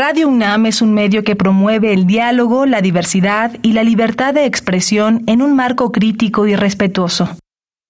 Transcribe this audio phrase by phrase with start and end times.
[0.00, 4.44] Radio UNAM es un medio que promueve el diálogo, la diversidad y la libertad de
[4.44, 7.36] expresión en un marco crítico y respetuoso.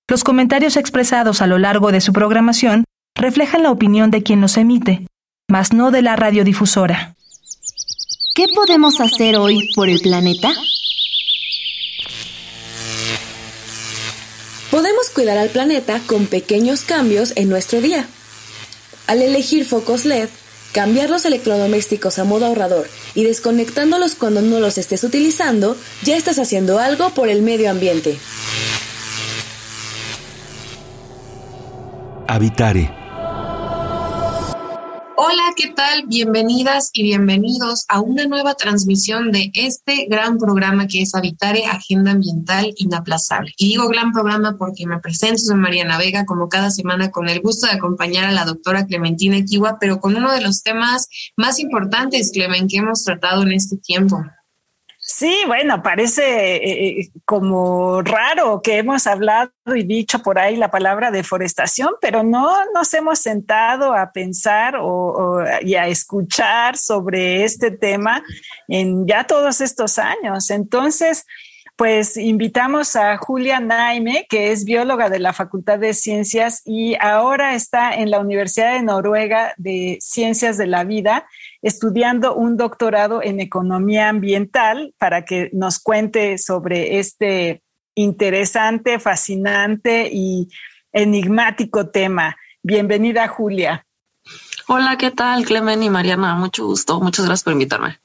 [0.08, 2.84] Los comentarios expresados a lo largo de su programación
[3.14, 5.06] reflejan la opinión de quien los emite,
[5.50, 7.14] mas no de la radiodifusora.
[8.34, 10.50] ¿Qué podemos hacer hoy por el planeta?
[14.70, 18.08] Podemos cuidar al planeta con pequeños cambios en nuestro día.
[19.06, 20.30] Al elegir focos LED,
[20.72, 26.38] cambiar los electrodomésticos a modo ahorrador y desconectándolos cuando no los estés utilizando, ya estás
[26.38, 28.18] haciendo algo por el medio ambiente.
[32.26, 32.97] Habitare
[35.20, 36.06] Hola, ¿qué tal?
[36.06, 42.12] Bienvenidas y bienvenidos a una nueva transmisión de este gran programa que es Habitare Agenda
[42.12, 43.52] Ambiental Inaplazable.
[43.56, 47.40] Y digo gran programa porque me presento, soy Mariana Vega, como cada semana con el
[47.40, 51.58] gusto de acompañar a la doctora Clementina Equiwa, pero con uno de los temas más
[51.58, 54.22] importantes, Clemen, que hemos tratado en este tiempo.
[55.18, 60.70] Sí, bueno, parece eh, eh, como raro que hemos hablado y dicho por ahí la
[60.70, 67.72] palabra deforestación, pero no nos hemos sentado a pensar o, y a escuchar sobre este
[67.72, 68.22] tema
[68.68, 70.50] en ya todos estos años.
[70.50, 71.26] Entonces,
[71.74, 77.56] pues invitamos a Julia Naime, que es bióloga de la Facultad de Ciencias y ahora
[77.56, 81.26] está en la Universidad de Noruega de Ciencias de la Vida
[81.62, 87.62] estudiando un doctorado en economía ambiental para que nos cuente sobre este
[87.94, 90.48] interesante, fascinante y
[90.92, 92.36] enigmático tema.
[92.62, 93.84] Bienvenida, Julia.
[94.68, 96.34] Hola, ¿qué tal, Clemen y Mariana?
[96.36, 97.00] Mucho gusto.
[97.00, 97.98] Muchas gracias por invitarme.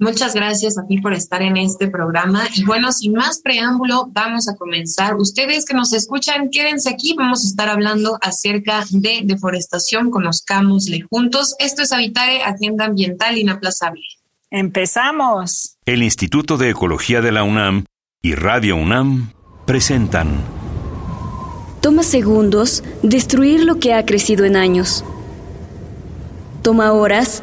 [0.00, 2.44] Muchas gracias a ti por estar en este programa.
[2.54, 5.16] Y bueno, sin más preámbulo, vamos a comenzar.
[5.16, 7.14] Ustedes que nos escuchan, quédense aquí.
[7.14, 10.10] Vamos a estar hablando acerca de deforestación.
[10.10, 11.54] Conozcámosle juntos.
[11.58, 14.00] Esto es Habitare, Agenda Ambiental Inaplazable.
[14.50, 15.76] Empezamos.
[15.84, 17.84] El Instituto de Ecología de la UNAM
[18.22, 19.34] y Radio UNAM
[19.66, 20.42] presentan.
[21.82, 25.04] Toma segundos destruir lo que ha crecido en años.
[26.62, 27.42] Toma horas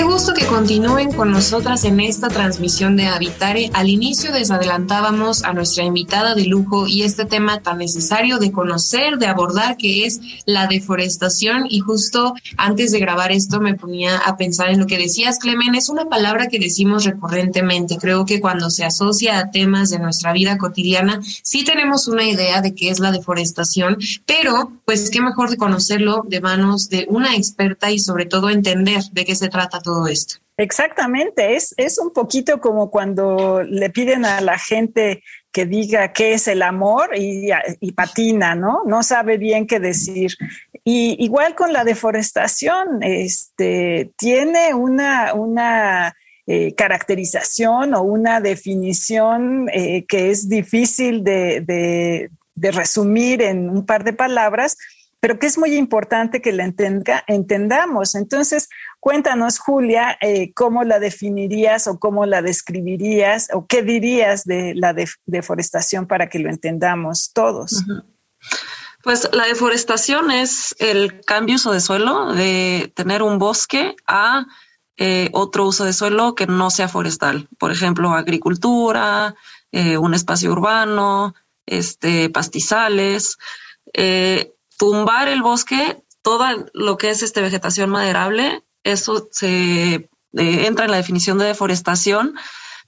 [0.00, 3.70] Qué gusto que continúen con nosotras en esta transmisión de Habitare.
[3.74, 9.18] Al inicio desadelantábamos a nuestra invitada de lujo y este tema tan necesario de conocer,
[9.18, 11.66] de abordar, que es la deforestación.
[11.68, 15.74] Y justo antes de grabar esto me ponía a pensar en lo que decías, Clemen.
[15.74, 17.98] Es una palabra que decimos recurrentemente.
[17.98, 22.62] Creo que cuando se asocia a temas de nuestra vida cotidiana, sí tenemos una idea
[22.62, 27.36] de qué es la deforestación, pero pues qué mejor de conocerlo de manos de una
[27.36, 30.36] experta y sobre todo entender de qué se trata todo esto.
[30.56, 36.34] Exactamente, es, es un poquito como cuando le piden a la gente que diga qué
[36.34, 37.50] es el amor y,
[37.92, 38.82] patina, ¿no?
[38.84, 40.36] No sabe bien qué decir.
[40.84, 46.14] Y igual con la deforestación, este, tiene una, una
[46.46, 54.04] eh, caracterización o una definición eh, que es difícil de, de resumir en un par
[54.04, 54.76] de palabras,
[55.20, 56.72] pero que es muy importante que la
[57.26, 58.14] entendamos.
[58.14, 58.68] Entonces,
[59.00, 64.94] cuéntanos, Julia, eh, cómo la definirías o cómo la describirías o qué dirías de la
[65.26, 67.84] deforestación para que lo entendamos todos.
[69.02, 74.46] Pues la deforestación es el cambio uso de suelo de tener un bosque a
[74.96, 77.48] eh, otro uso de suelo que no sea forestal.
[77.58, 79.34] Por ejemplo, agricultura,
[79.72, 81.34] eh, un espacio urbano,
[81.66, 83.38] este, pastizales
[84.80, 90.90] tumbar el bosque, todo lo que es este vegetación maderable, eso se eh, entra en
[90.90, 92.34] la definición de deforestación,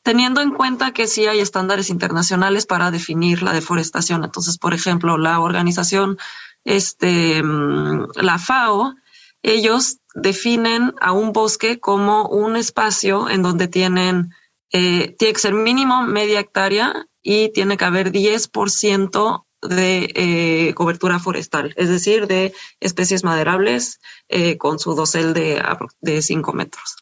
[0.03, 4.25] teniendo en cuenta que sí hay estándares internacionales para definir la deforestación.
[4.25, 6.19] Entonces, por ejemplo, la organización,
[6.64, 8.94] este, mm, la FAO,
[9.42, 14.34] ellos definen a un bosque como un espacio en donde tienen,
[14.72, 21.18] eh, tiene que ser mínimo media hectárea y tiene que haber 10% de eh, cobertura
[21.18, 25.62] forestal, es decir, de especies maderables eh, con su dosel de,
[26.00, 26.97] de 5 metros.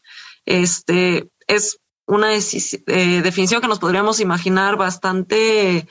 [0.45, 5.87] Este es una eh, definición que nos podríamos imaginar bastante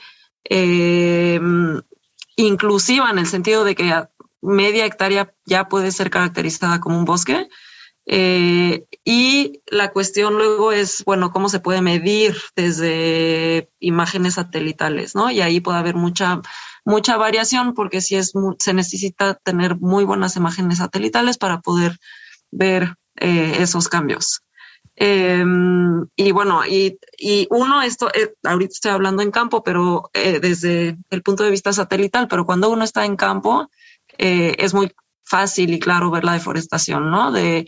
[2.36, 3.92] inclusiva en el sentido de que
[4.40, 7.48] media hectárea ya puede ser caracterizada como un bosque.
[8.12, 15.30] Y la cuestión luego es, bueno, cómo se puede medir desde imágenes satelitales, ¿no?
[15.30, 16.42] Y ahí puede haber mucha
[16.84, 21.98] mucha variación porque si es se necesita tener muy buenas imágenes satelitales para poder
[22.50, 24.42] ver eh, esos cambios.
[24.96, 30.40] Em, y bueno, y, y uno, esto, eh, ahorita estoy hablando en campo, pero eh,
[30.40, 33.68] desde el punto de vista satelital, pero cuando uno está en campo,
[34.18, 34.92] es muy
[35.24, 37.32] fácil y claro ver la deforestación, ¿no?
[37.32, 37.66] De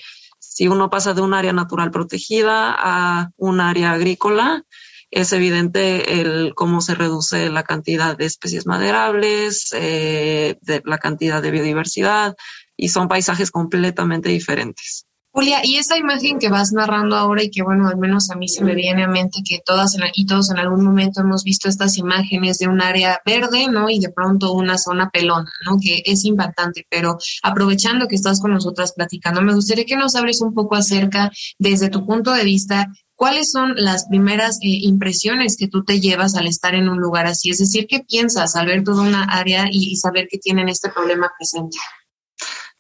[0.53, 4.65] si uno pasa de un área natural protegida a un área agrícola,
[5.11, 11.51] es evidente el cómo se reduce la cantidad de especies maderables, de la cantidad de
[11.51, 12.35] biodiversidad,
[12.77, 15.07] y son paisajes completamente diferentes.
[15.35, 18.49] Julia, y esa imagen que vas narrando ahora y que bueno, al menos a mí
[18.49, 21.97] se me viene a mente que todas y todos en algún momento hemos visto estas
[21.97, 23.89] imágenes de un área verde, ¿no?
[23.89, 25.79] Y de pronto una zona pelona, ¿no?
[25.81, 30.43] Que es impactante, pero aprovechando que estás con nosotras platicando, me gustaría que nos hables
[30.43, 35.69] un poco acerca, desde tu punto de vista, ¿cuáles son las primeras eh, impresiones que
[35.69, 37.49] tú te llevas al estar en un lugar así?
[37.49, 41.33] Es decir, ¿qué piensas al ver toda una área y saber que tienen este problema
[41.39, 41.79] presente?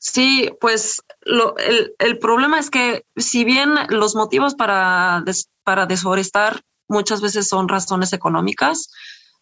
[0.04, 5.22] Sí, pues lo, el, el, problema es que si bien los motivos para,
[5.62, 8.90] para desforestar muchas veces son razones económicas,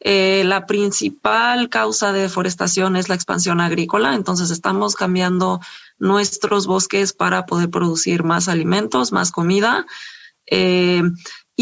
[0.00, 5.60] eh, la principal causa de deforestación es la expansión agrícola, entonces estamos cambiando
[5.98, 9.86] nuestros bosques para poder producir más alimentos, más comida.
[10.44, 11.02] Eh,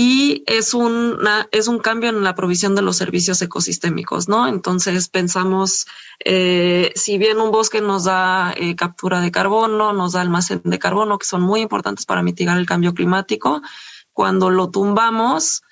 [0.01, 4.47] y es, una, es un cambio en la provisión de los servicios ecosistémicos, ¿no?
[4.47, 5.89] Entonces pensamos,
[6.25, 10.79] eh, si bien un bosque nos da eh, captura de carbono, nos da almacén de
[10.79, 13.61] carbono, que son muy importantes para mitigar el cambio climático,
[14.13, 15.63] cuando lo tumbamos,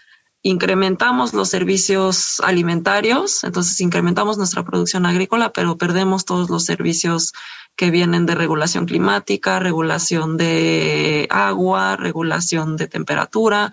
[0.43, 7.33] incrementamos los servicios alimentarios, entonces incrementamos nuestra producción agrícola, pero perdemos todos los servicios
[7.77, 13.73] que vienen de regulación climática, regulación de agua, regulación de temperatura.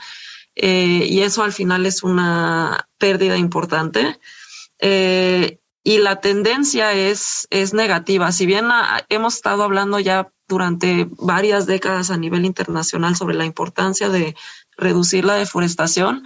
[0.56, 4.20] Eh, y eso al final es una pérdida importante.
[4.80, 8.32] Eh, y la tendencia es, es negativa.
[8.32, 8.68] Si bien
[9.10, 14.36] hemos estado hablando ya durante varias décadas a nivel internacional sobre la importancia de
[14.78, 16.24] reducir la deforestación,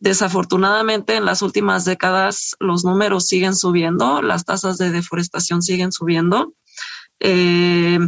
[0.00, 6.54] desafortunadamente en las últimas décadas los números siguen subiendo, las tasas de deforestación siguen subiendo.
[7.20, 7.98] Eh,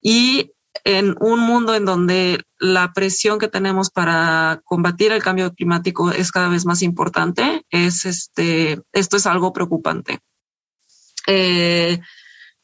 [0.00, 0.52] y
[0.86, 6.30] en un mundo en donde la presión que tenemos para combatir el cambio climático es
[6.30, 10.20] cada vez más importante, es este, esto es algo preocupante.
[11.26, 11.98] Eh,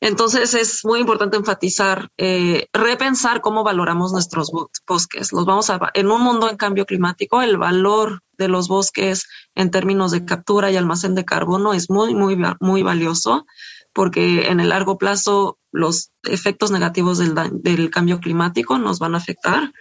[0.00, 4.52] entonces es muy importante enfatizar, eh, repensar cómo valoramos nuestros
[4.86, 5.32] bosques.
[5.32, 9.26] Los vamos a, en un mundo en cambio climático, el valor de los bosques
[9.56, 13.46] en términos de captura y almacén de carbono es muy, muy, muy valioso
[13.92, 19.18] porque en el largo plazo los efectos negativos del, del cambio climático nos van a
[19.18, 19.72] afectar.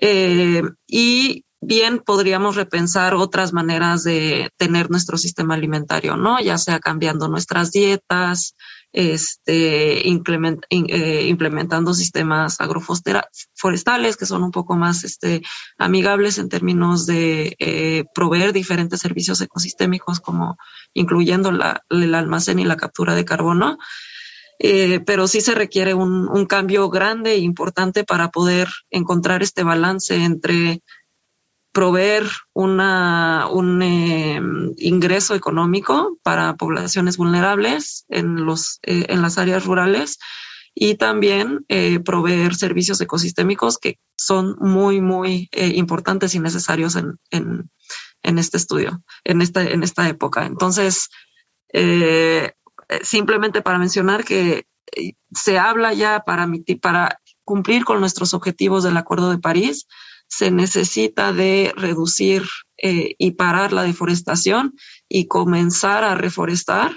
[0.00, 6.40] Eh, y bien podríamos repensar otras maneras de tener nuestro sistema alimentario, ¿no?
[6.40, 8.54] Ya sea cambiando nuestras dietas,
[8.92, 15.42] este, eh, implementando sistemas agroforestales que son un poco más este,
[15.76, 20.56] amigables en términos de eh, proveer diferentes servicios ecosistémicos, como
[20.94, 23.78] incluyendo la, el almacén y la captura de carbono.
[24.60, 29.62] Eh, pero sí se requiere un, un, cambio grande e importante para poder encontrar este
[29.62, 30.82] balance entre
[31.78, 34.40] proveer una, un eh,
[34.78, 40.18] ingreso económico para poblaciones vulnerables en, los, eh, en las áreas rurales
[40.74, 48.38] y también eh, proveer servicios ecosistémicos que son muy, muy importantes y necesarios en, en,
[48.40, 50.46] este estudio, en esta, en esta época.
[50.46, 51.10] Entonces,
[53.02, 54.66] simplemente para mencionar que
[55.32, 56.48] se habla ya para,
[56.82, 59.86] para cumplir con nuestros objetivos del Acuerdo de París,
[60.28, 62.44] se necesita de reducir
[62.76, 64.74] eh, y parar la deforestación
[65.08, 66.92] y comenzar a reforestar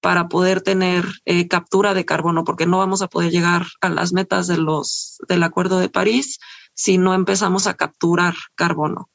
[0.00, 4.12] para poder tener eh, captura de carbono, porque no vamos a poder llegar a las
[4.12, 6.40] metas de los, del Acuerdo de París
[6.74, 9.10] si no empezamos a capturar carbono.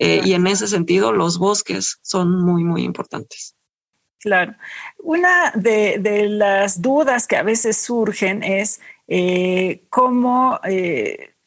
[0.00, 3.54] Eh, y en ese sentido, los bosques son muy, muy importantes.
[4.18, 4.56] Claro.
[4.98, 8.80] Una de, de las dudas que a veces surgen es
[9.90, 10.58] cómo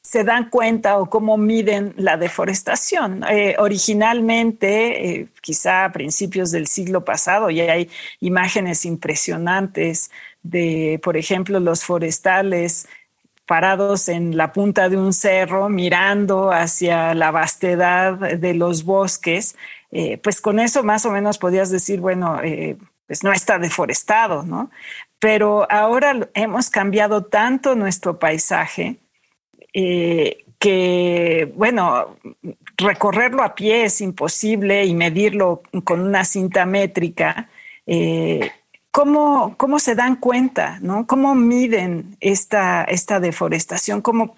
[0.08, 3.26] se dan cuenta o cómo miden la deforestación.
[3.30, 7.90] Eh, originalmente, eh, quizá a principios del siglo pasado, ya hay
[8.22, 10.10] imágenes impresionantes
[10.44, 12.88] de, por ejemplo, los forestales
[13.46, 19.58] parados en la punta de un cerro mirando hacia la vastedad de los bosques,
[19.92, 22.40] eh, pues con eso más o menos podías decir, bueno,
[23.08, 24.72] pues no está deforestado, ¿no?
[25.20, 29.00] Pero ahora hemos cambiado tanto nuestro paisaje
[29.80, 32.18] eh, que, bueno,
[32.78, 37.50] recorrerlo a pie es imposible y medirlo con una cinta métrica
[38.98, 40.80] ¿Cómo, ¿Cómo se dan cuenta?
[40.82, 41.06] ¿no?
[41.06, 44.02] ¿Cómo miden esta, esta deforestación?
[44.02, 44.36] ¿Cómo,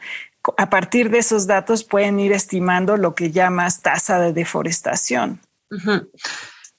[0.57, 5.39] a partir de esos datos pueden ir estimando lo que llamas tasa de deforestación?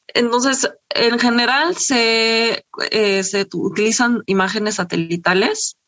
[0.09, 5.79] Entonces, en general se, eh, se utilizan imágenes satelitales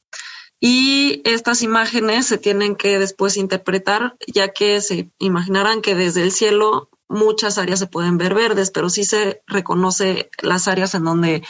[0.65, 6.31] y estas imágenes se tienen que después interpretar, ya que se imaginarán que desde el
[6.31, 11.43] cielo muchas áreas se pueden ver verdes, pero sí se reconoce las áreas en donde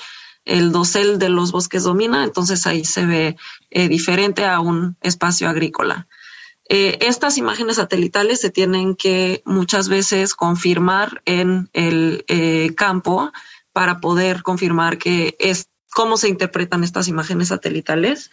[0.46, 3.36] el dosel de los bosques domina, entonces ahí se ve
[3.70, 6.08] eh, diferente a un espacio agrícola.
[6.70, 13.30] Eh, estas imágenes satelitales se tienen que muchas veces confirmar en el eh, campo
[13.74, 18.30] para poder confirmar que es cómo se interpretan estas imágenes satelitales.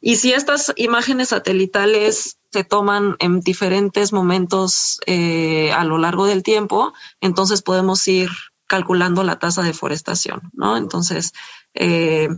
[0.00, 6.92] Y si estas imágenes satelitales se toman en diferentes momentos a lo largo del tiempo,
[7.20, 8.30] entonces podemos ir
[8.66, 10.76] calculando la tasa de deforestación, ¿no?
[10.76, 11.32] Entonces,
[11.74, 12.28] eh,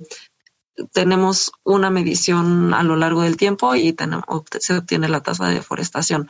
[0.92, 3.96] tenemos una medición a lo largo del tiempo y
[4.60, 6.28] se obtiene la tasa de deforestación.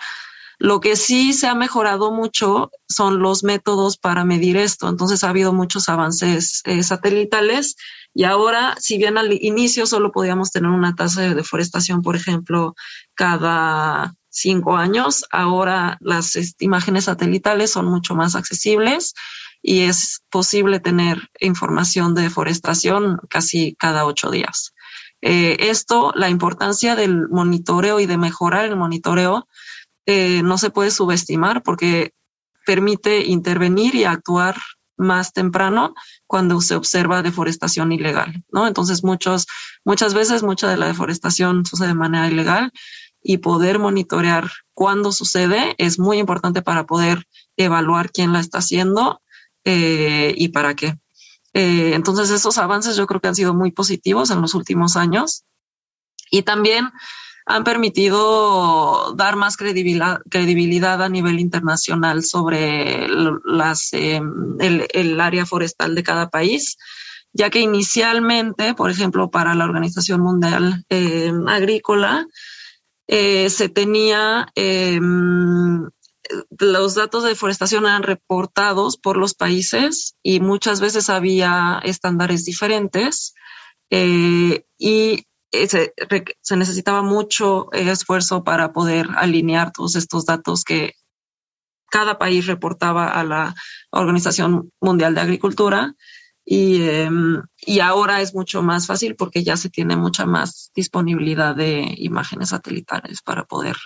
[0.58, 4.88] Lo que sí se ha mejorado mucho son los métodos para medir esto.
[4.88, 7.76] Entonces ha habido muchos avances eh, satelitales
[8.16, 12.74] y ahora, si bien al inicio solo podíamos tener una tasa de deforestación, por ejemplo,
[13.14, 19.12] cada cinco años, ahora las imágenes satelitales son mucho más accesibles
[19.60, 24.72] y es posible tener información de deforestación casi cada ocho días.
[25.20, 29.46] Eh, esto, la importancia del monitoreo y de mejorar el monitoreo,
[30.06, 32.14] eh, no se puede subestimar porque
[32.64, 34.56] permite intervenir y actuar
[34.96, 35.94] más temprano
[36.26, 38.66] cuando se observa deforestación ilegal, ¿no?
[38.66, 39.46] Entonces muchos,
[39.84, 42.72] muchas veces mucha de la deforestación sucede de manera ilegal
[43.22, 47.26] y poder monitorear cuándo sucede es muy importante para poder
[47.56, 49.20] evaluar quién la está haciendo
[49.64, 50.98] eh, y para qué.
[51.52, 55.44] Eh, entonces, esos avances yo creo que han sido muy positivos en los últimos años
[56.30, 56.90] y también
[57.46, 64.20] han permitido dar más credibilidad, credibilidad a nivel internacional sobre las, eh,
[64.58, 66.76] el, área forestal de cada país,
[67.32, 70.84] ya que inicialmente, por ejemplo, para la Organización Mundial
[71.46, 72.26] Agrícola,
[73.08, 74.48] se tenía
[76.58, 83.34] los datos de deforestación eran reportados por los países y muchas veces había estándares diferentes
[83.90, 90.94] eh, y eh, se, necesitaba mucho esfuerzo para poder alinear todos estos datos que
[91.90, 93.54] cada país reportaba a la
[93.90, 95.94] Organización Mundial de Agricultura.
[96.44, 101.56] Y, em, y ahora es mucho más fácil porque ya se tiene mucha más disponibilidad
[101.56, 103.76] de imágenes satelitales para poder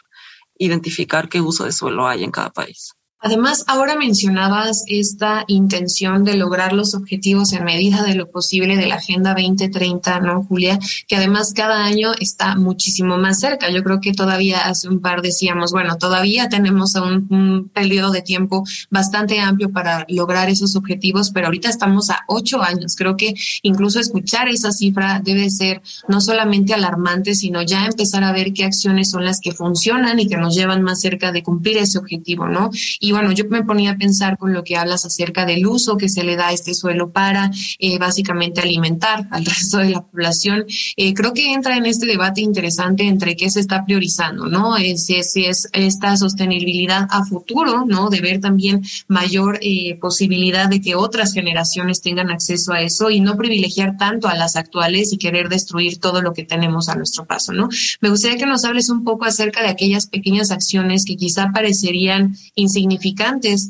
[0.58, 2.94] identificar qué uso de suelo hay en cada país.
[3.22, 8.86] Además, ahora mencionabas esta intención de lograr los objetivos en medida de lo posible de
[8.86, 10.78] la Agenda 2030, ¿no, Julia?
[11.06, 13.70] Que además cada año está muchísimo más cerca.
[13.70, 18.22] Yo creo que todavía hace un par decíamos, bueno, todavía tenemos un, un periodo de
[18.22, 22.96] tiempo bastante amplio para lograr esos objetivos, pero ahorita estamos a ocho años.
[22.96, 28.32] Creo que incluso escuchar esa cifra debe ser no solamente alarmante, sino ya empezar a
[28.32, 31.76] ver qué acciones son las que funcionan y que nos llevan más cerca de cumplir
[31.76, 32.70] ese objetivo, ¿no?
[33.10, 36.08] Y bueno, yo me ponía a pensar con lo que hablas acerca del uso que
[36.08, 37.50] se le da a este suelo para
[37.80, 40.64] eh, básicamente alimentar al resto de la población.
[40.96, 44.76] Eh, creo que entra en este debate interesante entre qué se está priorizando, ¿no?
[44.76, 48.10] Eh, si, es, si es esta sostenibilidad a futuro, ¿no?
[48.10, 49.58] De ver también mayor
[50.00, 54.54] posibilidad de que otras generaciones tengan acceso a eso y no privilegiar tanto a las
[54.54, 57.68] actuales y querer destruir todo lo que tenemos a nuestro paso, ¿no?
[58.00, 62.36] Me gustaría que nos hables un poco acerca de aquellas pequeñas acciones que quizá parecerían
[62.54, 62.99] insignificantes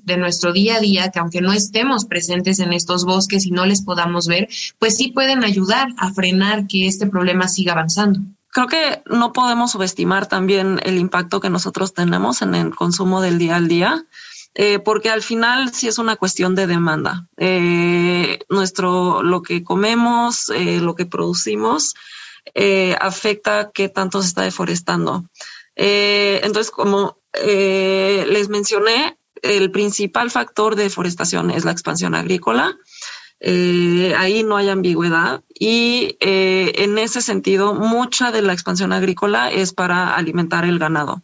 [0.05, 3.67] de nuestro día a día, que aunque no estemos presentes en estos bosques y no
[3.67, 8.21] les podamos ver, pues sí pueden ayudar a frenar que este problema siga avanzando.
[8.53, 13.39] Creo que no podemos subestimar también el impacto que nosotros tenemos en el consumo del
[13.39, 14.05] día al día.
[14.55, 17.29] Eh, porque al final sí es una cuestión de demanda.
[17.37, 21.95] Eh, nuestro, lo que comemos, eh, lo que producimos,
[23.01, 25.25] afecta qué tanto se está deforestando.
[25.77, 32.77] entonces, como les mencioné, el principal factor de deforestación es la expansión agrícola.
[33.41, 39.51] Eh, ahí no hay ambigüedad y eh, en ese sentido mucha de la expansión agrícola
[39.51, 41.23] es para alimentar el ganado.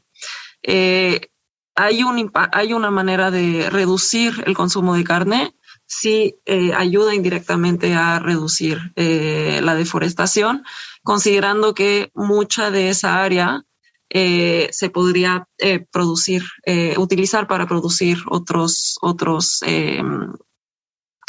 [0.63, 1.29] Eh,
[1.75, 5.55] hay, un, hay una manera de reducir el consumo de carne
[5.89, 6.37] si
[6.75, 10.65] ayuda indirectamente a reducir la deforestación,
[11.05, 13.65] considerando que mucha de esa área
[14.09, 19.61] eh, se podría eh, producir, eh, utilizar para producir otros, otros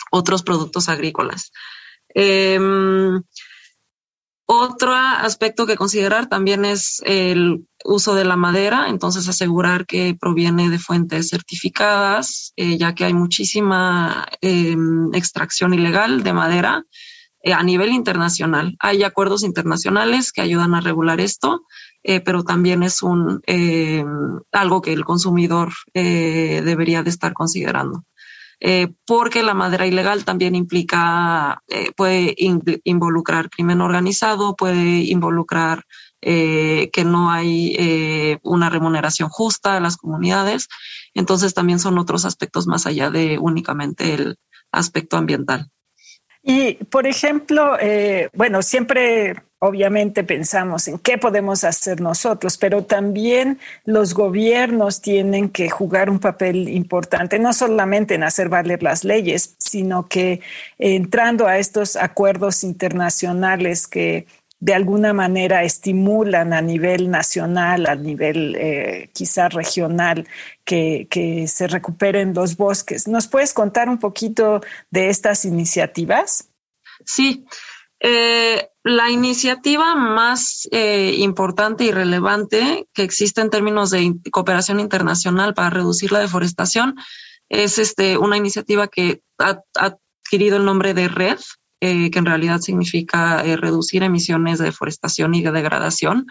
[0.09, 1.51] otros productos agrícolas.
[2.09, 3.21] Em,
[4.45, 10.69] otro aspecto que considerar también es el uso de la madera, entonces asegurar que proviene
[10.69, 16.85] de fuentes certificadas, ya que hay muchísima em, extracción ilegal de madera
[17.43, 18.77] a nivel internacional.
[18.79, 21.65] Hay acuerdos internacionales que ayudan a regular esto,
[22.07, 28.03] eh, pero también es un em, algo que el consumidor debería de estar considerando.
[28.59, 32.35] Eh, porque la madera ilegal también implica, eh, puede
[32.83, 35.83] involucrar crimen organizado, puede involucrar
[36.21, 40.67] eh, que no hay una remuneración justa a las comunidades.
[41.13, 44.37] Entonces también son otros aspectos más allá de únicamente el
[44.71, 45.69] aspecto ambiental.
[46.49, 47.77] Y, por ejemplo,
[48.33, 55.69] bueno, siempre obviamente pensamos en qué podemos hacer nosotros, pero también los gobiernos tienen que
[55.69, 60.39] jugar un papel importante, no solamente en hacer valer las leyes, sino que
[60.77, 64.25] entrando a estos acuerdos internacionales que
[64.59, 70.27] de alguna manera estimulan a nivel nacional, a nivel eh, quizás regional,
[70.63, 73.07] que, que se recuperen los bosques.
[73.07, 76.49] ¿Nos puedes contar un poquito de estas iniciativas?
[77.05, 77.45] Sí,
[77.99, 85.53] eh, la iniciativa más eh, importante y relevante que existe en términos de cooperación internacional
[85.53, 86.95] para reducir la deforestación
[87.49, 91.39] es este, una iniciativa que ha, adquirido el nombre de RED,
[91.79, 96.27] eh, que en realidad significa reducir emisiones de deforestación y de degradación.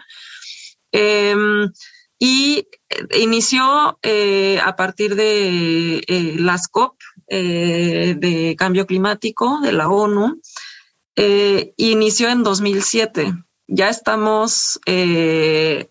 [0.91, 1.71] Em,
[2.19, 2.67] y
[3.15, 6.95] inició a partir de las COP
[7.29, 10.41] de cambio climático de la ONU
[11.19, 13.33] eh, inició en 2007.
[13.65, 15.89] Ya estamos eh,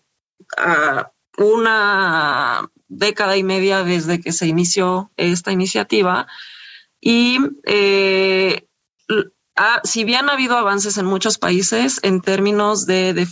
[0.57, 6.27] a una década y media desde que se inició esta iniciativa
[7.01, 7.39] y
[9.57, 13.27] eh, si bien ha habido avances en muchos países en términos de,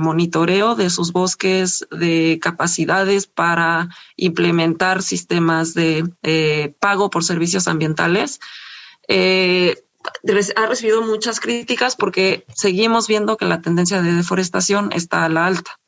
[0.00, 8.40] monitoreo de sus bosques, de capacidades para implementar sistemas de pago por servicios ambientales,
[9.08, 15.46] ha recibido muchas críticas porque seguimos viendo que la tendencia de deforestación está a la
[15.46, 15.78] alta.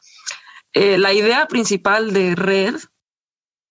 [0.75, 2.77] Eh, la idea principal de Red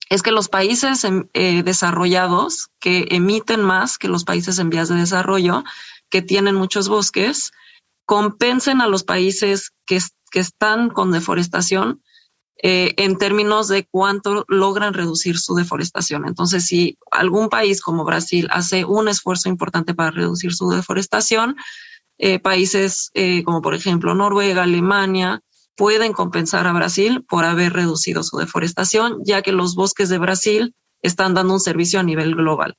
[0.10, 4.88] es que los países em, eh, desarrollados que emiten más que los países en vías
[4.88, 5.64] de desarrollo,
[6.14, 7.50] que tienen muchos bosques,
[8.06, 9.98] compensen a los países que,
[10.30, 12.04] que están con deforestación
[12.62, 16.28] eh, en términos de cuánto logran reducir su deforestación.
[16.28, 21.56] Entonces, si algún país como Brasil hace un esfuerzo importante para reducir su deforestación,
[22.20, 25.42] eh, países eh, como por ejemplo Noruega, Alemania,
[25.76, 30.76] pueden compensar a Brasil por haber reducido su deforestación, ya que los bosques de Brasil
[31.02, 32.78] están dando un servicio a nivel global.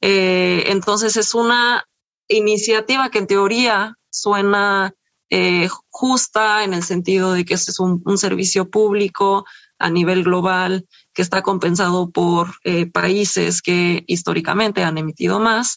[0.00, 1.84] entonces, es una
[2.28, 4.94] iniciativa que en teoría suena
[5.30, 9.44] eh, justa en el sentido de que este es un, servicio público
[9.78, 15.76] a nivel global que está compensado por eh, países que históricamente han emitido más,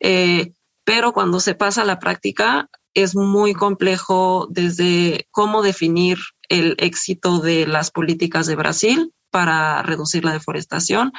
[0.00, 0.52] eh,
[0.84, 7.40] pero cuando se pasa a la práctica es muy complejo desde cómo definir el éxito
[7.40, 11.12] de las políticas de Brasil para reducir la deforestación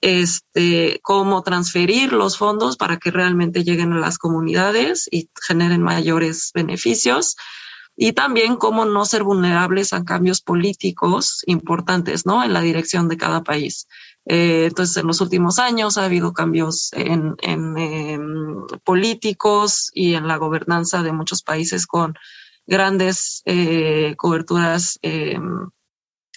[0.00, 6.50] este, cómo transferir los fondos para que realmente lleguen a las comunidades y generen mayores
[6.54, 7.36] beneficios
[8.00, 12.44] y también cómo no ser vulnerables a cambios políticos importantes, ¿no?
[12.44, 13.88] En la dirección de cada país.
[14.24, 17.34] Eh, entonces, en los últimos años ha habido cambios en,
[18.84, 22.14] políticos y en la gobernanza de muchos países con
[22.66, 25.70] grandes eh, coberturas em,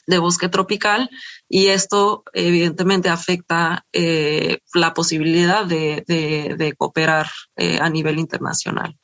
[0.08, 1.10] de bosque tropical
[1.48, 8.98] y esto evidentemente afecta eh, la posibilidad de, cooperar eh, a nivel internacional.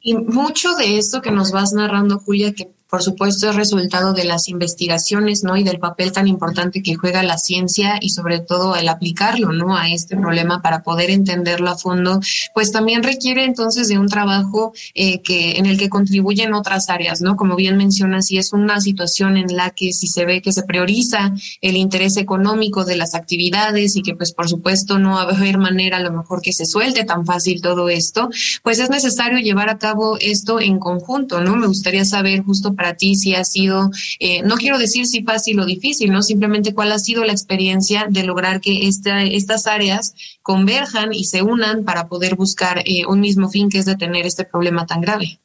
[0.00, 4.24] Y mucho de esto que nos vas narrando, Julia, que por supuesto es resultado de
[4.24, 5.56] las investigaciones, ¿no?
[5.56, 9.76] Y del papel tan importante que juega la ciencia y sobre todo el aplicarlo, ¿no?
[9.76, 12.20] A este problema para poder entenderlo a fondo,
[12.54, 17.20] pues también requiere entonces de un trabajo eh, que en el que contribuyen otras áreas,
[17.20, 17.36] ¿no?
[17.36, 20.62] Como bien mencionas, si es una situación en la que si se ve que se
[20.62, 25.34] prioriza el interés económico de las actividades y que pues por supuesto no va a
[25.34, 28.28] haber manera a lo mejor que se suelte tan fácil todo esto,
[28.62, 31.56] pues es necesario llevar a cabo esto en conjunto, ¿no?
[31.56, 35.58] Me gustaría saber justo para ti si ha sido, eh, no quiero decir si fácil
[35.60, 36.22] o difícil, ¿no?
[36.22, 41.42] Simplemente cuál ha sido la experiencia de lograr que esta, estas áreas converjan y se
[41.42, 45.40] unan para poder buscar eh, un mismo fin que es detener este problema tan grave.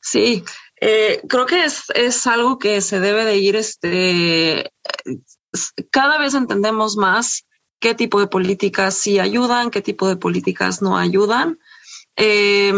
[0.00, 0.42] Sí,
[0.80, 4.72] eh, creo que es, es, algo que se debe de ir, este,
[5.90, 7.46] cada vez entendemos más
[7.78, 11.58] qué tipo de políticas sí ayudan, qué tipo de políticas no ayudan.
[12.16, 12.72] Eh,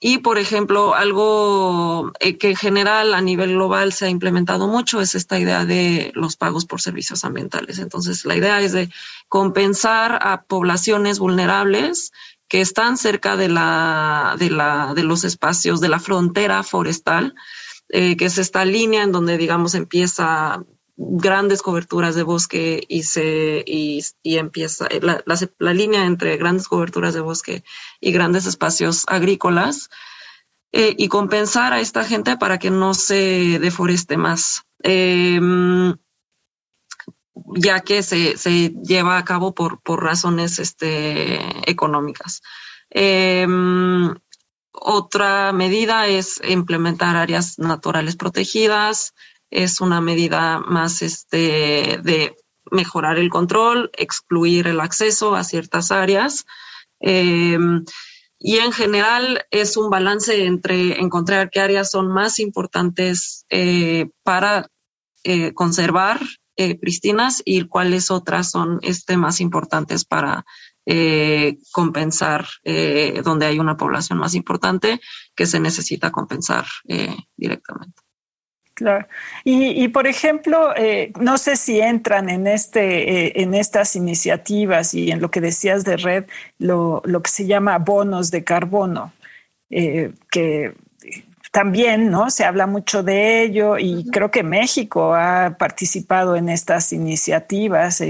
[0.00, 5.00] y, por ejemplo, algo eh, que en general a nivel global se ha implementado mucho
[5.00, 7.78] es esta idea de los pagos por servicios ambientales.
[7.78, 8.88] Entonces, la idea es de
[9.28, 12.12] compensar a poblaciones vulnerables
[12.48, 17.34] que están cerca de la, de la, de los espacios de la frontera forestal,
[17.90, 20.64] eh, que es esta línea en donde, digamos, empieza
[20.98, 25.22] grandes coberturas de bosque y se y, empieza la,
[25.58, 27.62] la, línea entre grandes coberturas de bosque
[28.00, 29.90] y grandes espacios agrícolas
[30.72, 34.64] eh, y compensar a esta gente para que no se deforeste más.
[34.82, 35.96] Em,
[37.54, 42.42] ya que se, se, lleva a cabo por, por razones este, económicas.
[42.90, 44.14] Em,
[44.72, 49.14] otra medida es implementar áreas naturales protegidas,
[49.50, 52.36] es una medida más este, de
[52.70, 56.46] mejorar el control, excluir el acceso a ciertas áreas.
[57.00, 57.84] Em,
[58.38, 64.68] y en general es un balance entre encontrar qué áreas son más importantes eh, para
[65.24, 66.20] eh, conservar
[66.56, 70.44] eh, pristinas y cuáles otras son este, más importantes para
[71.70, 72.48] compensar
[73.22, 75.02] donde hay una población más importante
[75.36, 76.64] que se necesita compensar
[77.36, 78.07] directamente.
[78.78, 79.08] Claro.
[79.42, 85.10] Y, por ejemplo, eh, no sé si entran en este, eh, en estas iniciativas y
[85.10, 86.26] en lo que decías de red,
[86.58, 89.12] lo, que se llama bonos de carbono,
[89.68, 90.74] eh, que
[91.50, 92.30] también, ¿no?
[92.30, 98.00] Se habla mucho de ello y creo que México ha participado en estas iniciativas.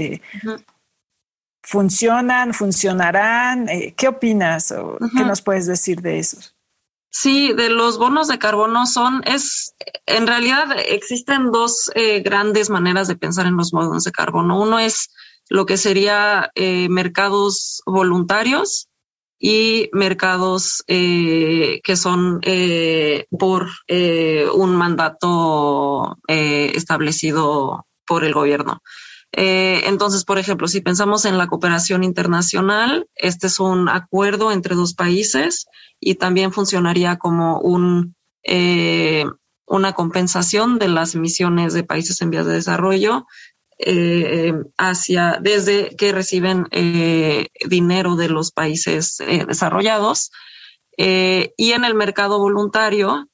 [1.63, 2.53] ¿Funcionan?
[2.53, 3.67] ¿Funcionarán?
[3.97, 4.71] ¿Qué opinas?
[4.71, 6.58] O ¿Qué nos puedes decir de eso?
[7.11, 9.73] Sí, de los bonos de carbono son, es,
[10.05, 14.61] en realidad existen dos eh, grandes maneras de pensar en los bonos de carbono.
[14.61, 15.09] Uno es
[15.49, 18.89] lo que sería eh, mercados voluntarios
[19.39, 22.41] y mercados eh, que son
[23.31, 23.69] por
[24.53, 28.81] un mandato establecido por el gobierno.
[29.31, 34.75] Eh, entonces, por ejemplo, si pensamos en la cooperación internacional, este es un acuerdo entre
[34.75, 35.67] dos países
[35.99, 39.25] y también funcionaría como un, eh,
[39.67, 43.27] una compensación de las emisiones de países en vías de desarrollo
[43.77, 46.67] eh, hacia desde que reciben
[47.69, 50.31] dinero de los países desarrollados.
[50.97, 53.29] y en el mercado voluntario,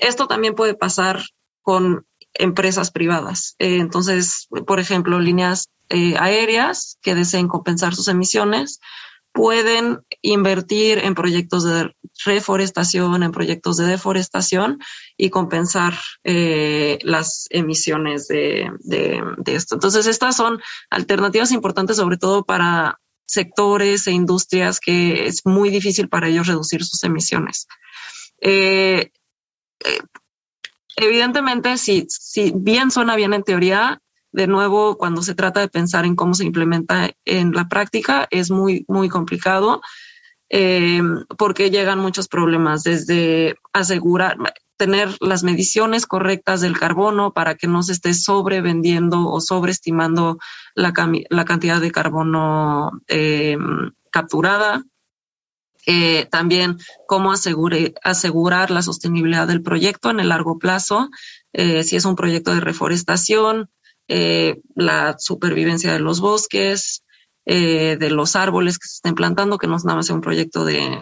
[0.00, 1.22] esto también puede pasar
[1.60, 2.06] con
[2.38, 3.54] empresas privadas.
[3.58, 8.80] Eh, entonces, por ejemplo, líneas eh, aéreas que deseen compensar sus emisiones
[9.32, 14.78] pueden invertir en proyectos de reforestación, en proyectos de deforestación
[15.16, 18.70] y compensar eh, las emisiones de,
[19.46, 19.76] esto.
[19.76, 26.08] Entonces, estas son alternativas importantes, sobre todo para sectores e industrias que es muy difícil
[26.08, 27.68] para ellos reducir sus emisiones.
[30.98, 34.00] Evidentemente, si, si bien suena bien en teoría,
[34.32, 38.50] de nuevo, cuando se trata de pensar en cómo se implementa en la práctica, es
[38.50, 39.80] muy, muy complicado
[40.50, 41.02] eh,
[41.36, 44.36] porque llegan muchos problemas, desde asegurar,
[44.76, 50.38] tener las mediciones correctas del carbono para que no se esté sobrevendiendo o sobreestimando
[50.74, 50.92] la,
[51.30, 53.58] la cantidad de carbono eh,
[54.10, 54.84] capturada.
[55.90, 61.08] Eh, también cómo asegurar la sostenibilidad del proyecto en el largo plazo,
[61.54, 63.70] eh, si es un proyecto de reforestación,
[64.06, 67.04] eh, la supervivencia de los bosques,
[67.46, 71.00] de los árboles que se estén plantando, que no es nada más un proyecto de,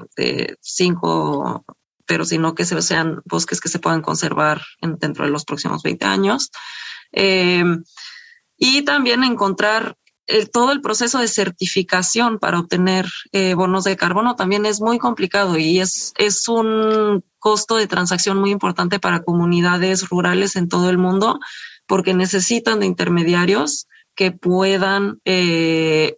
[0.60, 1.64] cinco,
[2.06, 6.52] pero sino que sean bosques que se puedan conservar dentro de los próximos 20 años.
[8.56, 9.96] y también encontrar
[10.52, 15.56] todo el proceso de certificación para obtener eh, bonos de carbono también es muy complicado
[15.56, 20.98] y es, es un costo de transacción muy importante para comunidades rurales en todo el
[20.98, 21.38] mundo
[21.86, 23.86] porque necesitan de intermediarios
[24.16, 26.16] que puedan eh,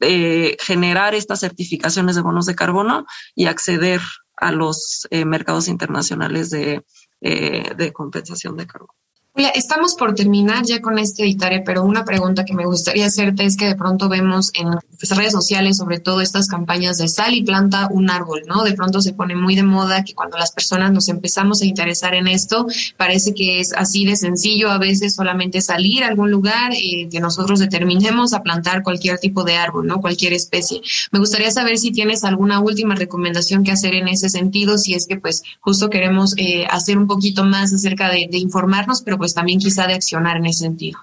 [0.00, 4.00] eh, generar estas certificaciones de bonos de carbono y acceder
[4.36, 6.82] a los mercados internacionales de,
[7.20, 8.94] de compensación de carbono
[9.36, 13.56] estamos por terminar ya con este editario, pero una pregunta que me gustaría hacerte es
[13.56, 14.72] que de pronto vemos en
[15.08, 18.64] redes sociales, sobre todo estas campañas de sal y planta un árbol, ¿no?
[18.64, 22.14] De pronto se pone muy de moda que cuando las personas nos empezamos a interesar
[22.14, 22.66] en esto,
[22.96, 27.20] parece que es así de sencillo a veces solamente salir a algún lugar y que
[27.20, 30.00] nosotros determinemos a plantar cualquier tipo de árbol, ¿no?
[30.00, 30.82] Cualquier especie.
[31.12, 35.06] Me gustaría saber si tienes alguna última recomendación que hacer en ese sentido, si es
[35.06, 39.58] que pues justo queremos eh, hacer un poquito más acerca de informarnos, pero pues también
[39.58, 40.98] quizá de accionar en ese sentido.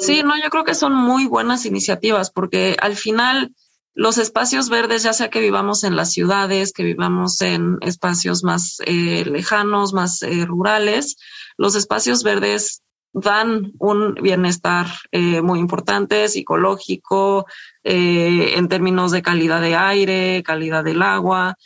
[0.00, 3.52] Sí, no, yo creo que son muy buenas iniciativas porque al final
[3.98, 8.78] los espacios verdes, ya sea que vivamos en las ciudades, que vivamos en espacios más
[8.86, 11.16] eh, lejanos, más eh, rurales,
[11.56, 17.46] los espacios verdes dan un bienestar eh, muy importante, psicológico,
[17.82, 21.56] en términos de calidad de aire, calidad del agua.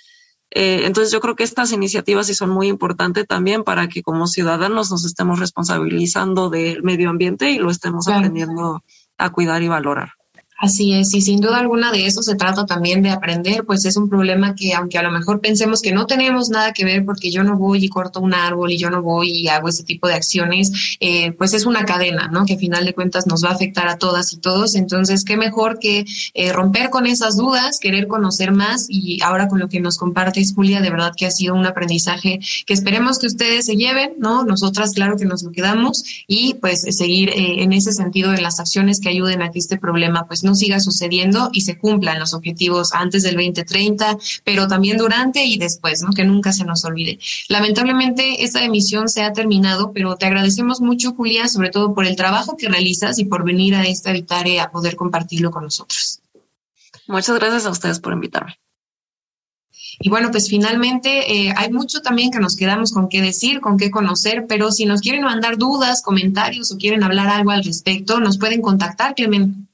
[0.55, 4.91] Entonces yo creo que estas iniciativas sí son muy importantes también para que como ciudadanos
[4.91, 8.83] nos estemos responsabilizando del medio ambiente y lo estemos aprendiendo
[9.17, 10.13] a cuidar y valorar.
[10.63, 13.97] Así es, y sin duda alguna de eso se trata también de aprender, pues es
[13.97, 17.33] un problema que aunque a lo mejor pensemos que no tenemos nada que ver porque
[17.33, 20.07] yo no voy y corto un árbol y yo no voy y hago ese tipo
[20.07, 22.47] de acciones, eh, pues es una cadena, ¿no?
[22.47, 24.77] Que a final de cuentas nos va a afectar a todas y todos.
[24.77, 29.59] Entonces, qué mejor que eh, romper con esas dudas, querer conocer más y ahora con
[29.59, 33.27] lo que nos compartes, Julia, de verdad que ha sido un aprendizaje que esperemos que
[33.27, 34.45] ustedes se lleven, ¿no?
[34.45, 38.61] Nosotras, claro que nos lo quedamos y pues seguir eh, en ese sentido en las
[38.61, 42.35] acciones que ayuden a que este problema pues no siga sucediendo y se cumplan los
[42.35, 46.13] objetivos antes del 2030, pero también durante y después, ¿no?
[46.13, 47.19] Que nunca se nos olvide.
[47.49, 52.17] Lamentablemente esta emisión se ha terminado, pero te agradecemos mucho, Julia, sobre todo por el
[52.17, 56.21] trabajo que realizas y por venir a esta Vitare a poder compartirlo con nosotros.
[57.07, 58.59] Muchas gracias a ustedes por invitarme.
[60.01, 63.77] Y bueno, pues finalmente eh, hay mucho también que nos quedamos con qué decir, con
[63.77, 68.19] qué conocer, pero si nos quieren mandar dudas, comentarios o quieren hablar algo al respecto,
[68.19, 69.69] nos pueden contactar, Clemen.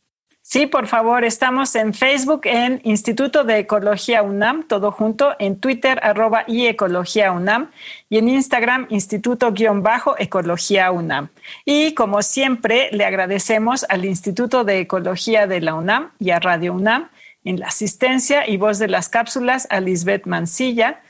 [0.51, 6.01] Sí, por favor, estamos en Facebook en Instituto de Ecología UNAM, todo junto, en Twitter
[6.03, 7.71] arroba y Ecología UNAM
[8.09, 11.29] y en Instagram Instituto-Ecología UNAM.
[11.67, 16.73] Y como siempre, le agradecemos al Instituto de Ecología de la UNAM y a Radio
[16.73, 17.11] UNAM
[17.45, 21.03] en la asistencia y voz de las cápsulas a Lisbeth Mancilla.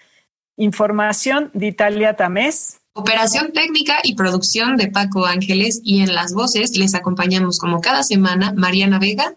[0.56, 2.77] Información de Italia Tamés.
[2.98, 8.02] Operación técnica y producción de Paco Ángeles y en las voces les acompañamos como cada
[8.02, 9.36] semana Mariana Vega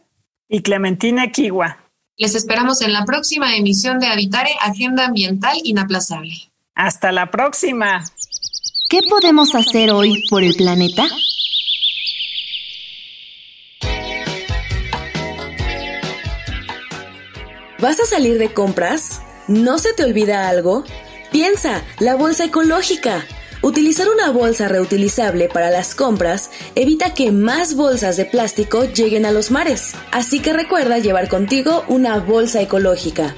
[0.50, 1.78] y Clementina Kiwa.
[2.18, 6.34] Les esperamos en la próxima emisión de Habitare Agenda Ambiental Inaplazable.
[6.74, 8.04] Hasta la próxima.
[8.90, 11.06] ¿Qué podemos hacer hoy por el planeta?
[17.78, 19.22] ¿Vas a salir de compras?
[19.48, 20.84] ¿No se te olvida algo?
[21.32, 23.24] Piensa, la bolsa ecológica.
[23.64, 29.32] Utilizar una bolsa reutilizable para las compras evita que más bolsas de plástico lleguen a
[29.32, 29.94] los mares.
[30.12, 33.36] Así que recuerda llevar contigo una bolsa ecológica.